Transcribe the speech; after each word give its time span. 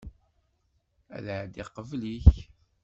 Ad 1.15 1.25
εeddiɣ 1.35 1.67
qbel-ik. 1.75 2.35